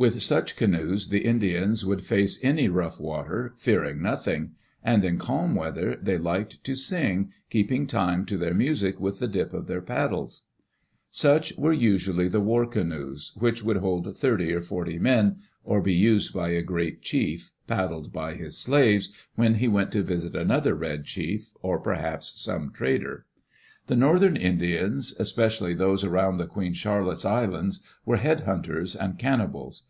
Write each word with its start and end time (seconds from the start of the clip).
With 0.00 0.22
such 0.22 0.54
canoes 0.54 1.08
the 1.08 1.24
Indians 1.24 1.84
would 1.84 2.04
face 2.04 2.38
any 2.44 2.68
rough 2.68 3.00
water, 3.00 3.54
fearing 3.56 4.00
nothing; 4.00 4.52
and 4.84 5.04
in 5.04 5.18
calm 5.18 5.56
weather 5.56 5.98
they 6.00 6.18
liked 6.18 6.62
to 6.62 6.76
sing, 6.76 7.32
keeping 7.50 7.84
time 7.88 8.24
to 8.26 8.38
their 8.38 8.54
music 8.54 9.00
with 9.00 9.18
the 9.18 9.26
dip 9.26 9.52
of 9.52 9.66
their 9.66 9.80
paddles. 9.80 10.44
Such 11.10 11.52
were 11.58 11.72
usually 11.72 12.28
the 12.28 12.38
war 12.40 12.64
canoes, 12.64 13.32
which 13.38 13.64
would 13.64 13.78
hold 13.78 14.06
r 14.06 14.12
1 14.12 14.14
Digitized 14.14 14.14
by 14.14 14.18
VjOOQ 14.18 14.18
LC 14.20 14.32
EARLY 14.32 14.38
DAYS 14.38 14.50
IN 14.52 14.54
OLD 14.54 14.54
OREGON 14.54 14.54
thirty 14.54 14.54
or 14.54 14.62
forty 14.62 14.98
men, 15.00 15.36
or 15.64 15.80
be 15.80 15.94
used 15.94 16.32
by 16.32 16.48
a 16.50 16.62
great 16.62 17.02
chief, 17.02 17.52
paddled 17.66 18.12
by 18.12 18.34
his 18.34 18.56
slaves, 18.56 19.12
when 19.34 19.54
he 19.54 19.66
went 19.66 19.90
to 19.90 20.04
visit 20.04 20.36
another 20.36 20.76
red 20.76 21.06
chief, 21.06 21.52
or 21.60 21.80
perhaps 21.80 22.40
some 22.40 22.70
trader. 22.70 23.24
The 23.88 23.96
northern 23.96 24.36
Indians, 24.36 25.14
especially 25.18 25.72
those 25.74 26.04
around 26.04 26.36
the 26.36 26.46
Queen 26.46 26.74
Charlotte^s 26.74 27.24
Islands, 27.24 27.80
were 28.04 28.18
head 28.18 28.42
hunters 28.42 28.94
and 28.94 29.18
can 29.18 29.40
nibals. 29.40 29.82